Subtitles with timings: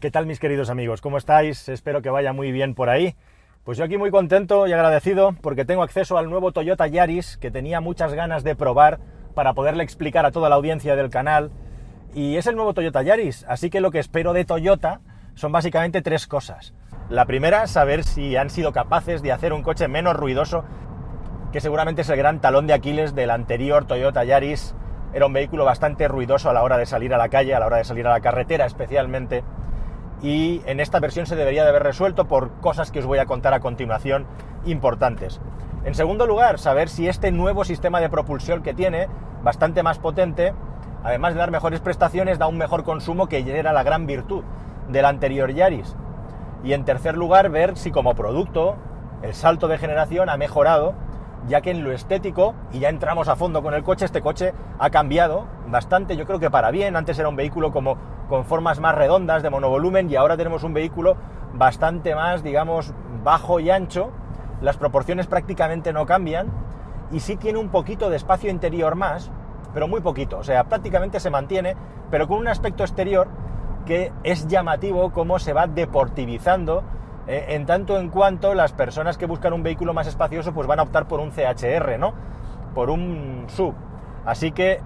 [0.00, 1.02] ¿Qué tal mis queridos amigos?
[1.02, 1.68] ¿Cómo estáis?
[1.68, 3.16] Espero que vaya muy bien por ahí.
[3.64, 7.50] Pues yo aquí muy contento y agradecido porque tengo acceso al nuevo Toyota Yaris que
[7.50, 8.98] tenía muchas ganas de probar
[9.34, 11.50] para poderle explicar a toda la audiencia del canal.
[12.14, 15.02] Y es el nuevo Toyota Yaris, así que lo que espero de Toyota
[15.34, 16.72] son básicamente tres cosas.
[17.10, 20.64] La primera, saber si han sido capaces de hacer un coche menos ruidoso,
[21.52, 24.74] que seguramente es el gran talón de Aquiles del anterior Toyota Yaris.
[25.12, 27.66] Era un vehículo bastante ruidoso a la hora de salir a la calle, a la
[27.66, 29.44] hora de salir a la carretera especialmente
[30.22, 33.26] y en esta versión se debería de haber resuelto por cosas que os voy a
[33.26, 34.26] contar a continuación
[34.64, 35.40] importantes.
[35.84, 39.08] En segundo lugar, saber si este nuevo sistema de propulsión que tiene,
[39.42, 40.52] bastante más potente,
[41.02, 44.44] además de dar mejores prestaciones, da un mejor consumo que era la gran virtud
[44.88, 45.96] del anterior Yaris.
[46.62, 48.76] Y en tercer lugar, ver si como producto
[49.22, 50.94] el salto de generación ha mejorado,
[51.48, 54.52] ya que en lo estético, y ya entramos a fondo con el coche, este coche
[54.78, 57.96] ha cambiado bastante, yo creo que para bien, antes era un vehículo como
[58.30, 61.16] con formas más redondas de monovolumen y ahora tenemos un vehículo
[61.52, 62.94] bastante más, digamos,
[63.24, 64.12] bajo y ancho.
[64.62, 66.46] Las proporciones prácticamente no cambian
[67.10, 69.32] y sí tiene un poquito de espacio interior más,
[69.74, 70.38] pero muy poquito.
[70.38, 71.74] O sea, prácticamente se mantiene,
[72.08, 73.26] pero con un aspecto exterior
[73.84, 76.84] que es llamativo cómo se va deportivizando
[77.26, 80.78] eh, en tanto en cuanto las personas que buscan un vehículo más espacioso pues van
[80.78, 82.12] a optar por un CHR, ¿no?
[82.76, 83.74] Por un sub.
[84.24, 84.80] Así que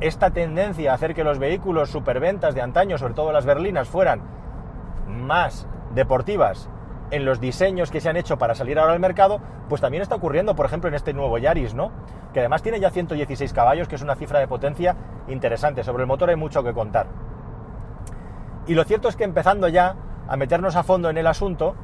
[0.00, 4.20] esta tendencia a hacer que los vehículos superventas de antaño, sobre todo las berlinas, fueran
[5.08, 6.68] más deportivas
[7.10, 10.16] en los diseños que se han hecho para salir ahora al mercado, pues también está
[10.16, 11.92] ocurriendo, por ejemplo, en este nuevo Yaris, ¿no?
[12.32, 14.96] Que además tiene ya 116 caballos, que es una cifra de potencia
[15.28, 15.84] interesante.
[15.84, 17.06] Sobre el motor hay mucho que contar.
[18.66, 19.94] Y lo cierto es que empezando ya
[20.28, 21.76] a meternos a fondo en el asunto,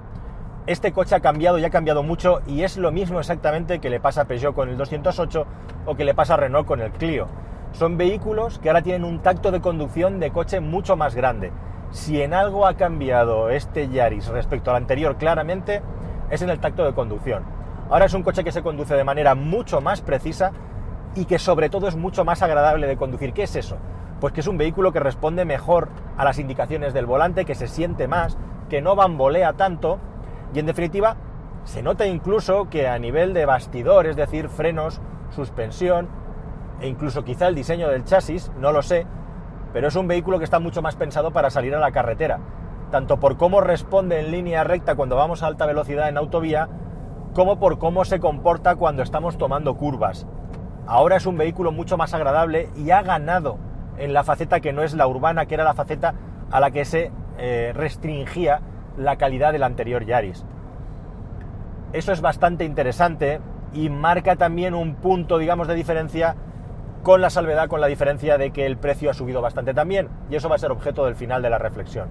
[0.66, 4.00] este coche ha cambiado y ha cambiado mucho y es lo mismo exactamente que le
[4.00, 5.46] pasa a Peugeot con el 208
[5.86, 7.28] o que le pasa a Renault con el Clio
[7.72, 11.52] son vehículos que ahora tienen un tacto de conducción de coche mucho más grande.
[11.90, 15.82] Si en algo ha cambiado este Yaris respecto al anterior claramente,
[16.30, 17.42] es en el tacto de conducción.
[17.90, 20.52] Ahora es un coche que se conduce de manera mucho más precisa
[21.14, 23.32] y que sobre todo es mucho más agradable de conducir.
[23.32, 23.76] ¿Qué es eso?
[24.20, 27.68] Pues que es un vehículo que responde mejor a las indicaciones del volante, que se
[27.68, 28.38] siente más,
[28.70, 29.98] que no bambolea tanto
[30.54, 31.16] y en definitiva
[31.64, 35.00] se nota incluso que a nivel de bastidor, es decir, frenos,
[35.30, 36.08] suspensión,
[36.80, 39.06] e incluso quizá el diseño del chasis, no lo sé,
[39.72, 42.40] pero es un vehículo que está mucho más pensado para salir a la carretera,
[42.90, 46.68] tanto por cómo responde en línea recta cuando vamos a alta velocidad en autovía,
[47.34, 50.26] como por cómo se comporta cuando estamos tomando curvas.
[50.86, 53.58] Ahora es un vehículo mucho más agradable y ha ganado
[53.96, 56.14] en la faceta que no es la urbana, que era la faceta
[56.50, 58.60] a la que se eh, restringía
[58.96, 60.44] la calidad del anterior Yaris.
[61.92, 63.40] Eso es bastante interesante
[63.72, 66.36] y marca también un punto, digamos, de diferencia
[67.02, 70.36] con la salvedad, con la diferencia de que el precio ha subido bastante también, y
[70.36, 72.08] eso va a ser objeto del final de la reflexión.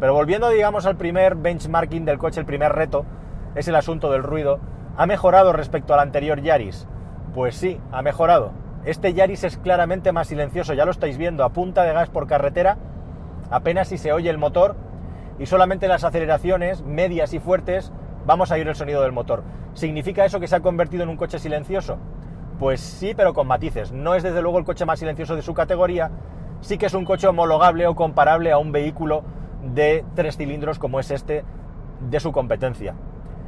[0.00, 3.06] Pero volviendo, digamos, al primer benchmarking del coche, el primer reto,
[3.54, 4.58] es el asunto del ruido.
[4.96, 6.88] ¿Ha mejorado respecto al anterior Yaris?
[7.32, 8.52] Pues sí, ha mejorado.
[8.84, 12.26] Este Yaris es claramente más silencioso, ya lo estáis viendo, a punta de gas por
[12.26, 12.76] carretera,
[13.50, 14.76] apenas si se oye el motor,
[15.38, 17.92] y solamente las aceleraciones medias y fuertes
[18.26, 19.42] vamos a oír el sonido del motor.
[19.74, 21.98] ¿Significa eso que se ha convertido en un coche silencioso?
[22.58, 23.92] Pues sí, pero con matices.
[23.92, 26.10] No es desde luego el coche más silencioso de su categoría,
[26.60, 29.24] sí que es un coche homologable o comparable a un vehículo
[29.74, 31.44] de tres cilindros como es este
[32.00, 32.94] de su competencia.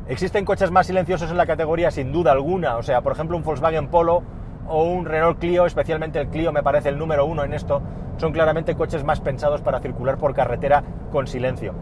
[0.09, 3.43] Existen coches más silenciosos en la categoría sin duda alguna, o sea, por ejemplo un
[3.43, 4.23] Volkswagen Polo
[4.69, 7.83] o un Renault Clio, especialmente el Clio me parece el número uno en esto,
[8.17, 11.75] son claramente coches más pensados para circular por carretera con silencio.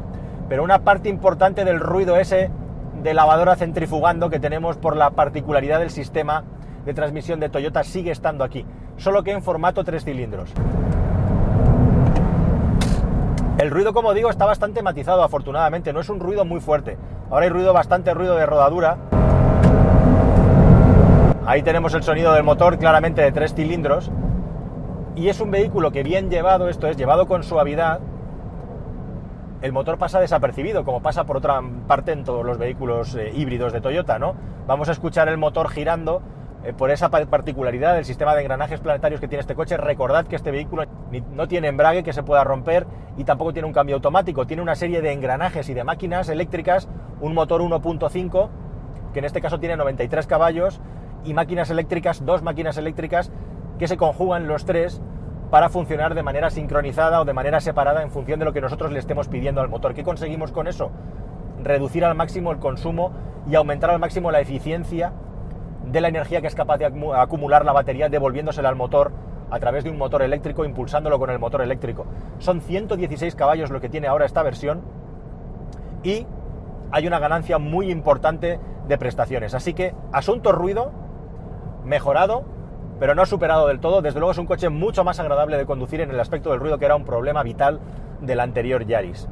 [0.49, 2.51] Pero una parte importante del ruido ese
[3.03, 6.45] de lavadora centrifugando que tenemos por la particularidad del sistema
[6.85, 8.65] de transmisión de Toyota sigue estando aquí,
[8.97, 10.53] solo que en formato tres cilindros.
[13.59, 16.99] El ruido, como digo, está bastante matizado, afortunadamente, no es un ruido muy fuerte.
[17.31, 18.99] Ahora hay ruido, bastante ruido de rodadura.
[21.47, 24.11] Ahí tenemos el sonido del motor claramente de tres cilindros.
[25.15, 28.01] Y es un vehículo que bien llevado, esto es, llevado con suavidad,
[29.63, 33.73] el motor pasa desapercibido, como pasa por otra parte en todos los vehículos eh, híbridos
[33.73, 34.35] de Toyota, ¿no?
[34.67, 36.21] Vamos a escuchar el motor girando
[36.65, 40.37] eh, por esa particularidad del sistema de engranajes planetarios que tiene este coche, recordad que
[40.37, 40.85] este vehículo
[41.33, 44.75] no tiene embrague que se pueda romper y tampoco tiene un cambio automático, tiene una
[44.75, 46.89] serie de engranajes y de máquinas eléctricas,
[47.21, 48.49] un motor 1.5
[49.13, 50.81] que en este caso tiene 93 caballos
[51.25, 53.31] y máquinas eléctricas, dos máquinas eléctricas
[53.79, 55.03] que se conjugan los tres
[55.51, 58.91] para funcionar de manera sincronizada o de manera separada en función de lo que nosotros
[58.91, 59.95] le estemos pidiendo al motor.
[59.95, 60.91] ¿Qué conseguimos con eso?
[61.63, 63.13] Reducir al máximo el consumo
[63.47, 65.13] y aumentar al máximo la eficiencia
[65.87, 69.13] de la energía que es capaz de acumular la batería devolviéndosela al motor
[69.51, 72.07] a través de un motor eléctrico, impulsándolo con el motor eléctrico.
[72.39, 74.83] Son 116 caballos lo que tiene ahora esta versión
[76.03, 76.27] y
[76.91, 78.59] hay una ganancia muy importante
[78.89, 79.55] de prestaciones.
[79.55, 80.93] Así que asunto ruido,
[81.85, 82.45] mejorado,
[82.99, 84.03] pero no superado del todo.
[84.03, 86.79] Desde luego es un coche mucho más agradable de conducir en el aspecto del ruido,
[86.79, 87.81] que era un problema vital
[88.21, 89.29] del anterior Yaris.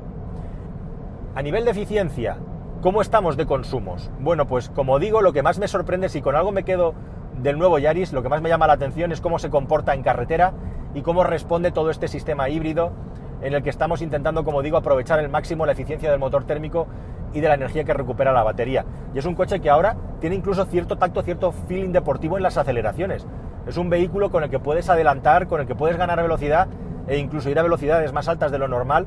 [1.34, 2.37] A nivel de eficiencia,
[2.82, 4.11] ¿cómo estamos de consumos?
[4.19, 6.94] Bueno, pues como digo, lo que más me sorprende, si con algo me quedo
[7.38, 10.02] del nuevo Yaris, lo que más me llama la atención es cómo se comporta en
[10.02, 10.52] carretera
[10.93, 12.93] y cómo responde todo este sistema híbrido
[13.40, 16.88] en el que estamos intentando, como digo, aprovechar al máximo la eficiencia del motor térmico
[17.32, 18.85] y de la energía que recupera la batería.
[19.14, 22.58] Y es un coche que ahora tiene incluso cierto tacto, cierto feeling deportivo en las
[22.58, 23.26] aceleraciones.
[23.64, 26.67] Es un vehículo con el que puedes adelantar, con el que puedes ganar velocidad
[27.06, 29.06] e incluso ir a velocidades más altas de lo normal,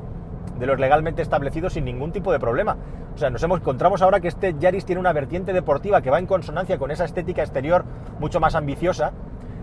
[0.58, 2.76] de los legalmente establecidos sin ningún tipo de problema.
[3.14, 6.26] O sea, nos encontramos ahora que este Yaris tiene una vertiente deportiva que va en
[6.26, 7.84] consonancia con esa estética exterior
[8.18, 9.12] mucho más ambiciosa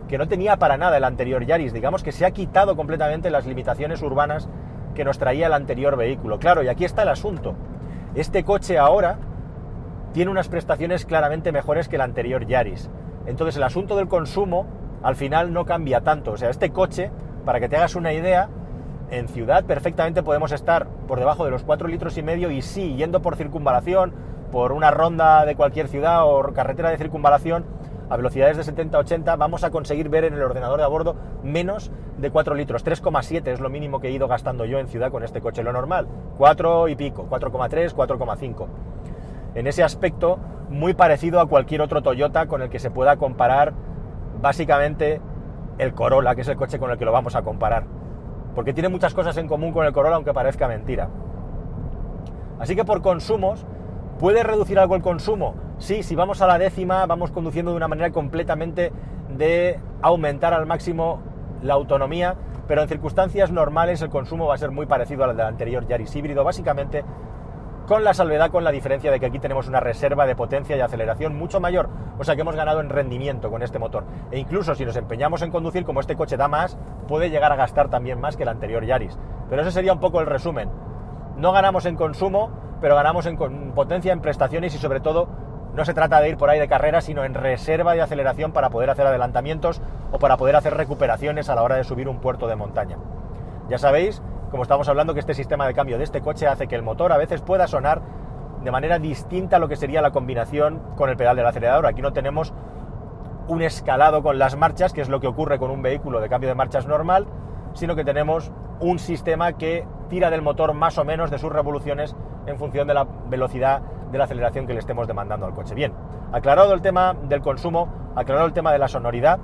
[0.07, 1.73] que no tenía para nada el anterior Yaris.
[1.73, 4.47] Digamos que se ha quitado completamente las limitaciones urbanas
[4.93, 6.39] que nos traía el anterior vehículo.
[6.39, 7.55] Claro, y aquí está el asunto.
[8.15, 9.17] Este coche ahora
[10.13, 12.89] tiene unas prestaciones claramente mejores que el anterior Yaris.
[13.25, 14.67] Entonces el asunto del consumo
[15.01, 16.31] al final no cambia tanto.
[16.31, 17.11] O sea, este coche,
[17.45, 18.49] para que te hagas una idea,
[19.13, 22.95] en ciudad perfectamente podemos estar por debajo de los 4 litros y medio y sí,
[22.95, 24.11] yendo por circunvalación,
[24.51, 27.63] por una ronda de cualquier ciudad o carretera de circunvalación,
[28.09, 31.91] a velocidades de 70-80 vamos a conseguir ver en el ordenador de a bordo menos
[32.17, 32.83] de 4 litros.
[32.83, 35.73] 3,7 es lo mínimo que he ido gastando yo en ciudad con este coche, lo
[35.73, 36.07] normal.
[36.39, 38.67] 4 y pico, 4,3, 4,5.
[39.53, 40.39] En ese aspecto,
[40.69, 43.73] muy parecido a cualquier otro Toyota con el que se pueda comparar
[44.41, 45.21] básicamente
[45.77, 47.85] el Corolla, que es el coche con el que lo vamos a comparar.
[48.55, 51.09] Porque tiene muchas cosas en común con el Corolla, aunque parezca mentira.
[52.59, 53.65] Así que por consumos,
[54.19, 55.55] ¿puede reducir algo el consumo?
[55.79, 58.91] Sí, si vamos a la décima, vamos conduciendo de una manera completamente
[59.35, 61.19] de aumentar al máximo
[61.61, 62.35] la autonomía,
[62.67, 66.15] pero en circunstancias normales el consumo va a ser muy parecido al del anterior Yaris
[66.15, 67.03] híbrido, básicamente
[67.87, 70.81] con la salvedad, con la diferencia de que aquí tenemos una reserva de potencia y
[70.81, 74.05] aceleración mucho mayor, o sea que hemos ganado en rendimiento con este motor.
[74.31, 76.77] E incluso si nos empeñamos en conducir como este coche da más,
[77.07, 79.17] puede llegar a gastar también más que el anterior Yaris.
[79.49, 80.69] Pero ese sería un poco el resumen.
[81.35, 83.37] No ganamos en consumo, pero ganamos en
[83.73, 85.27] potencia, en prestaciones y sobre todo
[85.73, 88.69] no se trata de ir por ahí de carrera, sino en reserva de aceleración para
[88.69, 89.81] poder hacer adelantamientos
[90.11, 92.97] o para poder hacer recuperaciones a la hora de subir un puerto de montaña.
[93.69, 94.21] Ya sabéis
[94.53, 97.11] como estamos hablando, que este sistema de cambio de este coche hace que el motor
[97.11, 98.03] a veces pueda sonar
[98.63, 101.87] de manera distinta a lo que sería la combinación con el pedal del acelerador.
[101.87, 102.53] Aquí no tenemos
[103.47, 106.49] un escalado con las marchas, que es lo que ocurre con un vehículo de cambio
[106.49, 107.25] de marchas normal,
[107.73, 112.15] sino que tenemos un sistema que tira del motor más o menos de sus revoluciones
[112.45, 115.73] en función de la velocidad de la aceleración que le estemos demandando al coche.
[115.73, 115.93] Bien,
[116.31, 119.39] aclarado el tema del consumo, aclarado el tema de la sonoridad,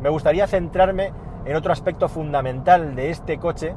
[0.00, 1.12] me gustaría centrarme
[1.44, 3.76] en otro aspecto fundamental de este coche,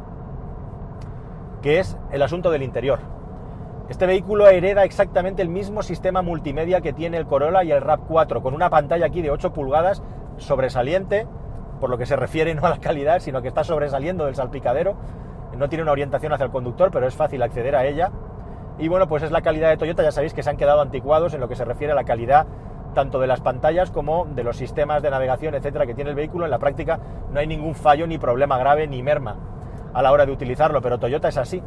[1.65, 3.00] que es el asunto del interior.
[3.89, 8.44] Este vehículo hereda exactamente el mismo sistema multimedia que tiene el Corolla y el RAV4,
[8.44, 10.03] con una pantalla aquí de 8 pulgadas
[10.38, 11.25] sobresaliente,
[11.79, 14.95] por lo que se refiere no a la calidad, sino que está sobresaliendo del salpicadero.
[15.57, 18.11] No tiene una orientación hacia el conductor, pero es fácil acceder a ella.
[18.77, 21.33] Y bueno, pues es la calidad de Toyota, ya sabéis que se han quedado anticuados
[21.33, 22.45] en lo que se refiere a la calidad
[22.94, 26.45] tanto de las pantallas como de los sistemas de navegación, etcétera, que tiene el vehículo.
[26.45, 27.00] En la práctica
[27.31, 29.55] no hay ningún fallo, ni problema grave, ni merma
[29.95, 31.63] a la hora de utilizarlo, pero Toyota es así.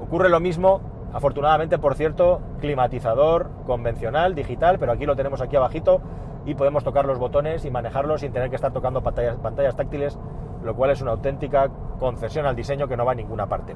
[0.00, 0.80] Ocurre lo mismo,
[1.12, 6.00] afortunadamente, por cierto, climatizador convencional, digital, pero aquí lo tenemos aquí abajito
[6.46, 10.16] y podemos tocar los botones y manejarlos sin tener que estar tocando pantallas, táctiles,
[10.62, 11.68] lo cual es una auténtica
[11.98, 13.74] concesión al diseño que no va a ninguna parte.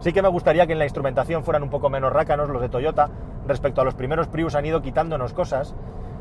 [0.00, 2.68] Sí que me gustaría que en la instrumentación fueran un poco menos rácanos los de
[2.68, 3.08] Toyota,
[3.46, 5.74] respecto a los primeros Prius han ido quitándonos cosas,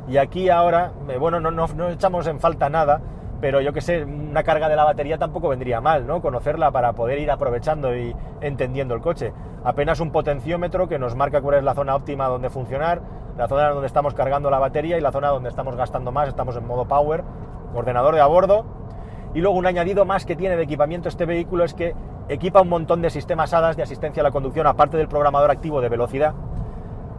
[0.07, 3.01] y aquí ahora, eh, bueno, no, no, no echamos en falta nada,
[3.45, 6.19] pero yo que sé, una carga de la batería tampoco vendría mal, ¿no?
[6.19, 8.11] Conocerla para poder ir aprovechando y
[8.41, 9.33] entendiendo el coche.
[9.63, 13.03] Apenas un potenciómetro que nos marca cuál es la zona óptima donde funcionar,
[13.37, 16.57] la zona donde estamos cargando la batería y la zona donde estamos gastando más, estamos
[16.57, 17.23] en modo power,
[17.75, 18.65] ordenador de a bordo.
[19.35, 21.93] Y luego un añadido más que tiene de equipamiento este vehículo es que
[22.29, 25.81] equipa un montón de sistemas HADAS de asistencia a la conducción, aparte del programador activo
[25.81, 26.33] de velocidad,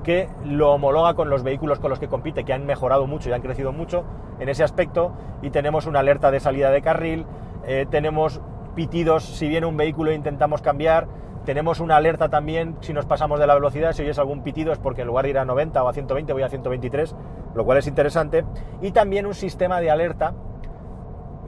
[0.07, 3.33] que lo homologa con los vehículos con los que compite, que han mejorado mucho y
[3.33, 4.05] han crecido mucho
[4.39, 7.27] en ese aspecto, y tenemos una alerta de salida de carril,
[7.67, 8.41] eh, tenemos
[8.77, 11.09] pitidos si viene un vehículo e intentamos cambiar,
[11.45, 14.79] tenemos una alerta también si nos pasamos de la velocidad, si oyes algún pitido es
[14.79, 17.17] porque en lugar de ir a 90 o a 120 voy a 123,
[17.57, 18.45] lo cual es interesante,
[18.81, 20.35] y también un sistema de alerta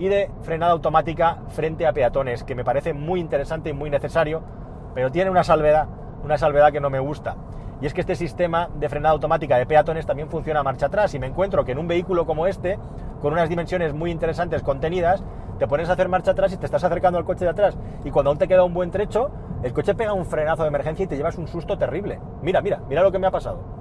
[0.00, 4.42] y de frenada automática frente a peatones, que me parece muy interesante y muy necesario,
[4.96, 5.86] pero tiene una salvedad,
[6.24, 7.36] una salvedad que no me gusta
[7.80, 11.14] y es que este sistema de frenada automática de peatones también funciona a marcha atrás
[11.14, 12.78] y me encuentro que en un vehículo como este,
[13.20, 15.23] con unas dimensiones muy interesantes contenidas,
[15.58, 17.76] te pones a hacer marcha atrás y te estás acercando al coche de atrás.
[18.04, 19.30] Y cuando aún te queda un buen trecho,
[19.62, 22.20] el coche pega un frenazo de emergencia y te llevas un susto terrible.
[22.42, 23.77] Mira, mira, mira lo que me ha pasado.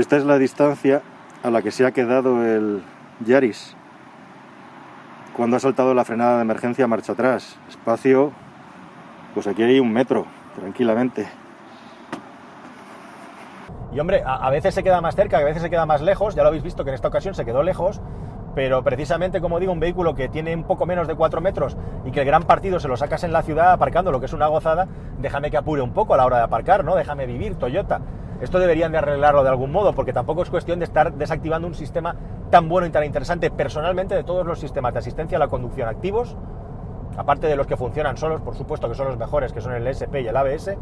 [0.00, 1.02] Esta es la distancia
[1.42, 2.82] a la que se ha quedado el
[3.22, 3.76] Yaris
[5.36, 7.58] cuando ha saltado la frenada de emergencia marcha atrás.
[7.68, 8.32] Espacio,
[9.34, 10.24] pues aquí hay un metro,
[10.58, 11.28] tranquilamente.
[13.92, 16.44] Y hombre, a, veces se queda más cerca, a veces se queda más lejos, ya
[16.44, 18.00] lo habéis visto que en esta ocasión se quedó lejos,
[18.54, 21.76] pero precisamente, como digo, un vehículo que tiene un poco menos de 4 metros
[22.06, 24.32] y que el gran partido se lo sacas en la ciudad aparcando, lo que es
[24.32, 24.88] una gozada,
[25.18, 26.96] déjame que apure un poco a la hora de aparcar, ¿no?
[26.96, 28.00] Déjame vivir, Toyota.
[28.40, 31.74] Esto deberían de arreglarlo de algún modo, porque tampoco es cuestión de estar desactivando un
[31.74, 32.16] sistema
[32.50, 33.50] tan bueno y tan interesante.
[33.50, 36.36] Personalmente, de todos los sistemas de asistencia a la conducción activos,
[37.16, 39.86] aparte de los que funcionan solos, por supuesto que son los mejores, que son el
[39.86, 40.76] SP y el ABS,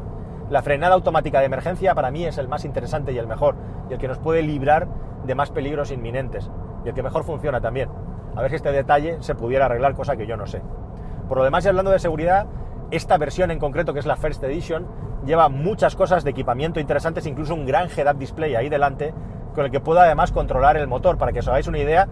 [0.51, 3.57] la frenada automática de emergencia para mí es el más interesante y el mejor,
[3.91, 4.87] y el que nos puede librar
[5.27, 6.51] de más peligros inminentes,
[6.85, 7.91] y el que mejor funciona también.
[8.37, 10.63] A ver si este detalle se pudiera arreglar, cosa que yo no sé.
[11.29, 12.47] Por lo demás, y hablando de seguridad,
[12.91, 14.87] esta versión en concreto, que es la First Edition,
[15.27, 19.13] lleva muchas cosas de equipamiento interesantes, incluso un gran head-up display ahí delante,
[19.55, 21.19] con el que puedo además controlar el motor.
[21.19, 22.09] Para que os hagáis una idea,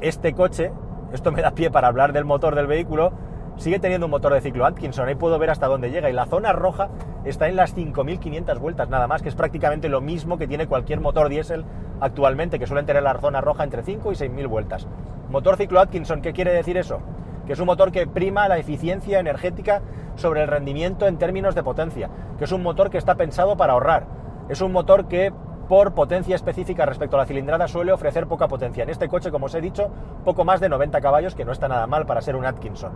[0.00, 0.72] este coche,
[1.12, 3.12] esto me da pie para hablar del motor del vehículo,
[3.56, 6.10] sigue teniendo un motor de ciclo Atkinson, ahí puedo ver hasta dónde llega.
[6.10, 6.88] Y la zona roja
[7.24, 11.00] está en las 5.500 vueltas nada más, que es prácticamente lo mismo que tiene cualquier
[11.00, 11.64] motor diésel
[12.00, 14.86] actualmente, que suelen tener la zona roja entre 5 y 6.000 vueltas.
[15.30, 17.00] Motor ciclo Atkinson, ¿qué quiere decir eso?
[17.46, 19.82] Que es un motor que prima la eficiencia energética
[20.16, 23.74] sobre el rendimiento en términos de potencia, que es un motor que está pensado para
[23.74, 24.06] ahorrar,
[24.48, 25.32] es un motor que
[25.68, 28.84] por potencia específica respecto a la cilindrada suele ofrecer poca potencia.
[28.84, 29.90] En este coche, como os he dicho,
[30.24, 32.92] poco más de 90 caballos, que no está nada mal para ser un Atkinson.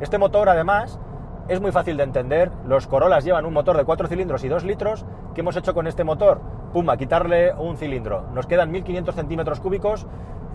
[0.00, 0.98] Este motor, además,
[1.48, 2.50] es muy fácil de entender.
[2.66, 5.04] Los Corollas llevan un motor de 4 cilindros y 2 litros.
[5.34, 6.40] ¿Qué hemos hecho con este motor?
[6.72, 8.26] Pum, a quitarle un cilindro.
[8.34, 10.06] Nos quedan 1500 centímetros cúbicos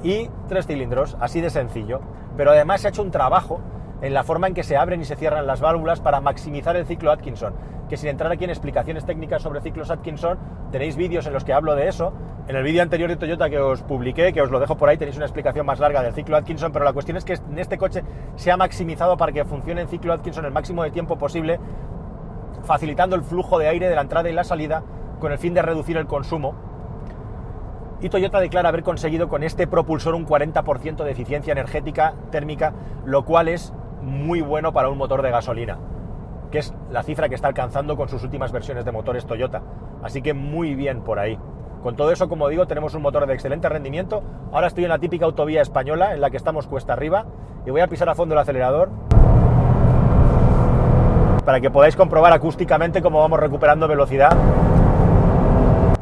[0.03, 2.01] y 3 cilindros, así de sencillo.
[2.38, 3.60] Pero además se ha hecho un trabajo
[4.01, 6.86] en la forma en que se abren y se cierran las válvulas para maximizar el
[6.86, 7.53] ciclo Atkinson.
[7.89, 10.38] Que sin entrar aquí en explicaciones técnicas sobre ciclos Atkinson,
[10.72, 12.13] tenéis vídeos en los que hablo de eso.
[12.48, 14.98] En el vídeo anterior de Toyota que os publiqué, que os lo dejo por ahí,
[14.98, 17.77] tenéis una explicación más larga del ciclo Atkinson, pero la cuestión es que en este
[17.77, 18.03] coche
[18.36, 21.60] se ha maximizado para que funcione el ciclo Atkinson el máximo de tiempo posible,
[22.63, 24.84] facilitando el flujo de aire de la entrada y la salida
[25.20, 26.68] con el fin de reducir el consumo.
[28.01, 32.74] Y Toyota declara haber conseguido con este propulsor un 40% de eficiencia energética térmica,
[33.06, 35.77] lo cual es muy bueno para un motor de gasolina,
[36.50, 39.62] que es la cifra que está alcanzando con sus últimas versiones de motores Toyota.
[40.01, 41.38] Así que muy bien por ahí.
[41.84, 44.24] Con todo eso, como digo, tenemos un motor de excelente rendimiento.
[44.53, 47.25] Ahora estoy en la típica autovía española en la que estamos cuesta arriba
[47.65, 48.89] y voy a pisar a fondo el acelerador
[51.44, 54.38] para que podáis comprobar acústicamente cómo vamos recuperando velocidad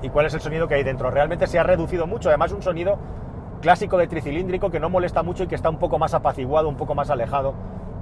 [0.01, 1.12] y cuál es el sonido que hay dentro.
[1.12, 2.98] Realmente se ha reducido mucho, además un sonido
[3.62, 6.77] clásico de tricilíndrico que no molesta mucho y que está un poco más apaciguado, un
[6.77, 7.54] poco más alejado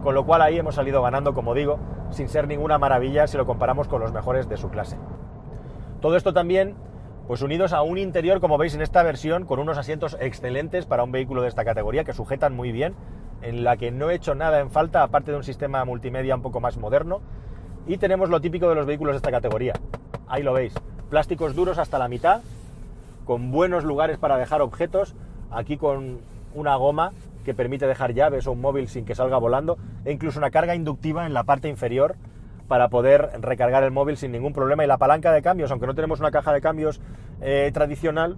[0.05, 1.79] con lo cual ahí hemos salido ganando, como digo,
[2.11, 4.97] sin ser ninguna maravilla si lo comparamos con los mejores de su clase.
[5.99, 6.75] Todo esto también,
[7.25, 11.03] pues unidos a un interior, como veis en esta versión, con unos asientos excelentes para
[11.03, 12.93] un vehículo de esta categoría, que sujetan muy bien,
[13.41, 16.43] en la que no he hecho nada en falta, aparte de un sistema multimedia un
[16.43, 17.21] poco más moderno.
[17.87, 19.73] Y tenemos lo típico de los vehículos de esta categoría.
[20.27, 20.75] Ahí lo veis,
[21.09, 22.41] plásticos duros hasta la mitad,
[23.25, 25.15] con buenos lugares para dejar objetos,
[25.51, 26.19] aquí con
[26.53, 27.11] una goma
[27.43, 30.75] que permite dejar llaves o un móvil sin que salga volando, e incluso una carga
[30.75, 32.15] inductiva en la parte inferior
[32.67, 34.83] para poder recargar el móvil sin ningún problema.
[34.83, 36.99] Y la palanca de cambios, aunque no tenemos una caja de cambios
[37.41, 38.37] eh, tradicional,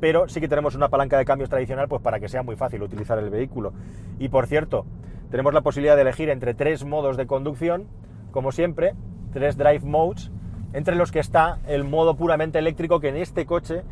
[0.00, 2.82] pero sí que tenemos una palanca de cambios tradicional pues para que sea muy fácil
[2.82, 3.72] utilizar el vehículo.
[4.18, 4.84] Y por cierto,
[5.30, 7.86] tenemos la posibilidad de elegir entre tres modos de conducción,
[8.32, 8.94] como siempre,
[9.32, 10.30] tres drive modes,
[10.72, 13.82] entre los que está el modo puramente eléctrico que en este coche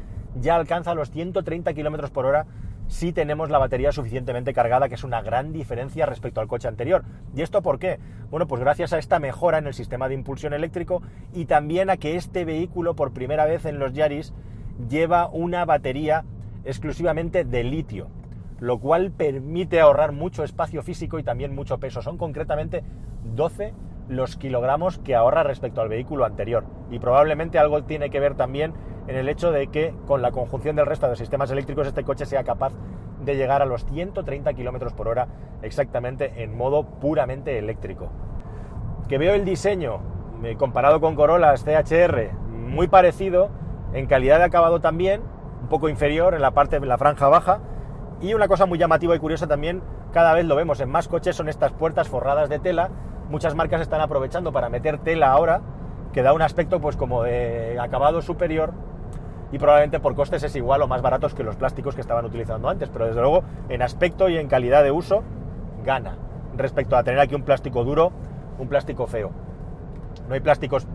[0.40, 2.46] ya alcanza los 130 km por hora
[2.86, 7.04] si tenemos la batería suficientemente cargada, que es una gran diferencia respecto al coche anterior.
[7.34, 7.98] ¿Y esto por qué?
[8.30, 11.02] Bueno, pues gracias a esta mejora en el sistema de impulsión eléctrico
[11.32, 14.34] y también a que este vehículo por primera vez en los Yaris
[14.88, 16.24] lleva una batería
[16.64, 18.08] exclusivamente de litio,
[18.60, 22.02] lo cual permite ahorrar mucho espacio físico y también mucho peso.
[22.02, 22.82] Son concretamente
[23.34, 23.72] 12
[24.08, 26.64] los kilogramos que ahorra respecto al vehículo anterior.
[26.90, 28.74] Y probablemente algo tiene que ver también
[29.06, 32.26] en el hecho de que con la conjunción del resto de sistemas eléctricos este coche
[32.26, 32.72] sea capaz
[33.24, 35.28] de llegar a los 130 km por hora
[35.62, 38.10] exactamente en modo puramente eléctrico.
[39.08, 40.00] Que veo el diseño
[40.42, 43.50] eh, comparado con Corollas CHR muy parecido,
[43.92, 45.22] en calidad de acabado también,
[45.62, 47.60] un poco inferior en la parte de la franja baja.
[48.20, 49.82] Y una cosa muy llamativa y curiosa también,
[50.12, 52.90] cada vez lo vemos en más coches, son estas puertas forradas de tela.
[53.34, 55.60] Muchas marcas están aprovechando para meter tela ahora,
[56.12, 58.72] que da un aspecto pues como de acabado superior
[59.50, 62.68] y probablemente por costes es igual o más baratos que los plásticos que estaban utilizando
[62.68, 65.24] antes, pero desde luego en aspecto y en calidad de uso
[65.84, 66.16] gana
[66.56, 68.12] respecto a tener aquí un plástico duro,
[68.60, 69.32] un plástico feo.
[70.28, 70.86] No hay plásticos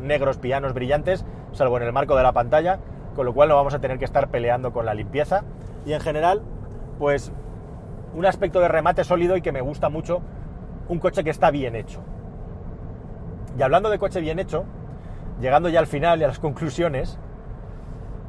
[0.00, 2.80] negros pianos brillantes, salvo en el marco de la pantalla,
[3.14, 5.44] con lo cual no vamos a tener que estar peleando con la limpieza.
[5.86, 6.42] Y en general,
[6.98, 7.32] pues
[8.12, 10.20] un aspecto de remate sólido y que me gusta mucho,
[10.90, 12.00] un coche que está bien hecho.
[13.56, 14.64] Y hablando de coche bien hecho,
[15.40, 17.18] llegando ya al final y a las conclusiones,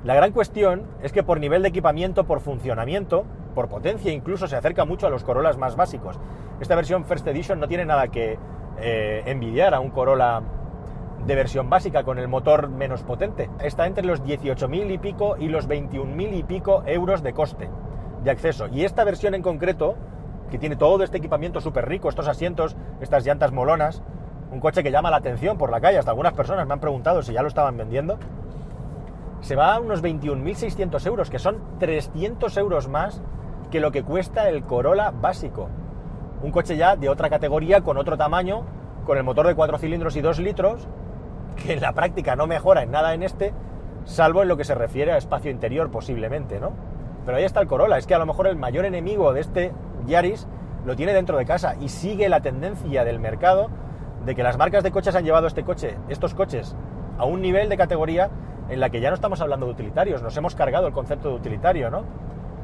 [0.04, 3.26] la gran cuestión es que por nivel de equipamiento, por funcionamiento,
[3.56, 6.20] por potencia incluso se acerca mucho a los Corollas más básicos.
[6.60, 8.38] Esta versión First Edition no tiene nada que
[8.80, 10.42] eh, envidiar a un Corolla
[11.26, 13.50] de versión básica con el motor menos potente.
[13.60, 17.70] Está entre los 18.000 y pico y los 21.000 y pico euros de coste
[18.24, 18.68] de acceso.
[18.68, 19.96] Y esta versión en concreto,
[20.52, 24.04] que tiene todo este equipamiento súper rico, estos asientos, estas llantas molonas,
[24.52, 27.24] un coche que llama la atención por la calle, hasta algunas personas me han preguntado
[27.24, 28.20] si ya lo estaban vendiendo,
[29.40, 33.22] se va a unos 21.600 euros, que son 300 euros más
[33.72, 35.70] que lo que cuesta el Corolla básico.
[36.44, 38.64] Un coche ya de otra categoría, con otro tamaño,
[39.06, 40.88] con el motor de 4 cilindros y 2 litros,
[41.56, 43.54] que en la práctica no mejora en nada en este,
[44.04, 46.74] salvo en lo que se refiere a espacio interior posiblemente, ¿no?
[47.26, 49.72] Pero ahí está el Corolla, es que a lo mejor el mayor enemigo de este
[50.06, 50.48] Yaris
[50.86, 53.70] lo tiene dentro de casa y sigue la tendencia del mercado
[54.26, 56.76] de que las marcas de coches han llevado este coche, estos coches
[57.18, 58.30] a un nivel de categoría
[58.70, 61.36] en la que ya no estamos hablando de utilitarios, nos hemos cargado el concepto de
[61.36, 62.04] utilitario, ¿no?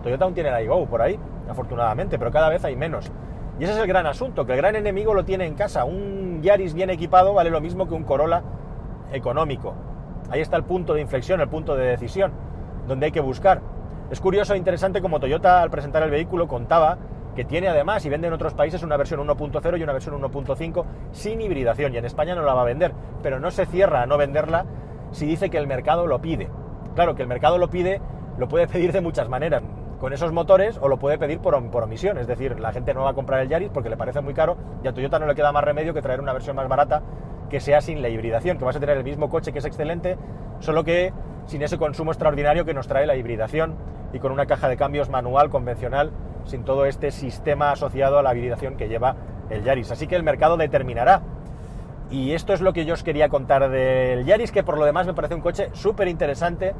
[0.03, 3.11] Toyota aún tiene la iGo por ahí, afortunadamente, pero cada vez hay menos.
[3.59, 5.83] Y ese es el gran asunto, que el gran enemigo lo tiene en casa.
[5.83, 8.43] Un Yaris bien equipado vale lo mismo que un Corolla
[9.11, 9.73] económico.
[10.29, 12.31] Ahí está el punto de inflexión, el punto de decisión,
[12.87, 13.61] donde hay que buscar.
[14.11, 16.97] Es curioso e interesante como Toyota al presentar el vehículo contaba
[17.37, 20.85] que tiene además y vende en otros países una versión 1.0 y una versión 1.5
[21.11, 24.05] sin hibridación y en España no la va a vender, pero no se cierra a
[24.07, 24.65] no venderla
[25.11, 26.49] si dice que el mercado lo pide.
[26.95, 28.01] Claro, que el mercado lo pide,
[28.39, 29.61] lo puede pedir de muchas maneras,
[29.99, 33.11] con esos motores o lo puede pedir por, omisión, es decir, la gente no va
[33.11, 35.51] a comprar el Yaris porque le parece muy caro y a Toyota no le queda
[35.51, 37.03] más remedio que traer una versión más barata
[37.51, 40.17] que sea sin la hibridación, que vas a tener el mismo coche que es excelente,
[40.57, 41.13] solo que
[41.45, 43.75] sin ese consumo extraordinario que nos trae la hibridación
[44.11, 46.11] y con una caja de cambios manual convencional,
[46.45, 49.15] sin todo este sistema asociado a la hibridación que lleva
[49.49, 49.91] el Yaris.
[49.91, 51.21] Así que el mercado determinará.
[52.09, 55.05] Y esto es lo que yo os quería contar del Yaris, que por lo demás
[55.07, 56.73] me parece un coche súper interesante,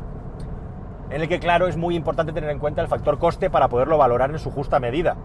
[1.10, 3.98] en el que claro es muy importante tener en cuenta el factor coste para poderlo
[3.98, 5.17] valorar en su justa medida.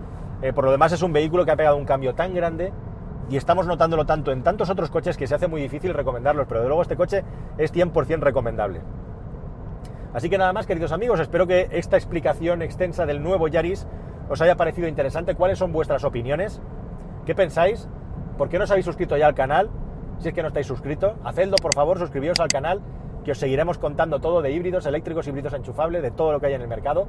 [0.42, 2.73] Eh, por lo demás es un vehículo que ha pegado un cambio tan grande
[3.31, 6.62] y estamos notándolo tanto en tantos otros coches que se hace muy difícil recomendarlos, pero
[6.62, 7.25] de luego este coche
[7.59, 8.81] es 100% recomendable.
[10.12, 13.87] Así que nada más, queridos amigos, espero que esta explicación extensa del nuevo Yaris
[14.29, 15.35] os haya parecido interesante.
[15.35, 16.61] ¿Cuáles son vuestras opiniones?
[17.27, 17.89] ¿Qué pensáis?
[18.39, 19.71] ¿Por qué no os habéis suscrito ya al canal?
[20.19, 22.81] Si es que no estáis suscritos, hacedlo por favor, suscribiros al canal,
[23.25, 26.55] que os seguiremos contando todo de híbridos, eléctricos, híbridos enchufables, de todo lo que hay
[26.55, 27.07] en el mercado.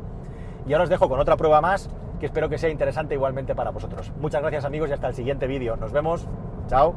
[0.67, 3.71] Y ahora os dejo con otra prueba más que espero que sea interesante igualmente para
[3.71, 4.11] vosotros.
[4.19, 5.75] Muchas gracias amigos y hasta el siguiente vídeo.
[5.75, 6.27] Nos vemos.
[6.67, 6.95] Chao.